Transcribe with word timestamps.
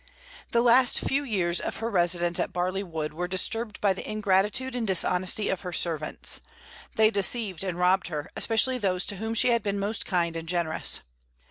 The 0.51 0.61
last 0.61 0.99
few 1.01 1.23
years 1.23 1.59
of 1.59 1.75
her 1.77 1.87
residence 1.91 2.39
at 2.39 2.51
Barley 2.51 2.81
Wood 2.81 3.13
were 3.13 3.27
disturbed 3.27 3.79
by 3.81 3.93
the 3.93 4.09
ingratitude 4.09 4.75
and 4.75 4.87
dishonesty 4.87 5.47
of 5.47 5.61
her 5.61 5.71
servants. 5.71 6.41
They 6.95 7.11
deceived 7.11 7.63
and 7.63 7.77
robbed 7.77 8.07
her, 8.07 8.27
especially 8.35 8.79
those 8.79 9.05
to 9.05 9.17
whom 9.17 9.35
she 9.35 9.49
had 9.49 9.61
been 9.61 9.77
most 9.77 10.07
kind 10.07 10.35
and 10.35 10.49
generous. 10.49 11.01